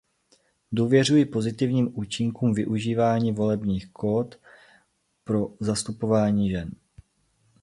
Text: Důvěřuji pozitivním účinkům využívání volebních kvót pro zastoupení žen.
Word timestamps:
Důvěřuji 0.71 1.25
pozitivním 1.25 1.89
účinkům 1.99 2.53
využívání 2.53 3.31
volebních 3.31 3.93
kvót 3.93 4.39
pro 5.23 5.53
zastoupení 5.59 6.49
žen. 6.49 6.71